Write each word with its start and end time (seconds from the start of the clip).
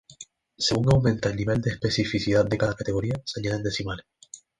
Según 0.57 0.91
aumenta 0.91 1.29
el 1.29 1.35
nivel 1.35 1.61
de 1.61 1.69
especificidad 1.69 2.43
de 2.49 2.57
cada 2.57 2.73
categoría 2.73 3.21
se 3.23 3.39
añaden 3.39 3.61
decimales. 3.61 4.07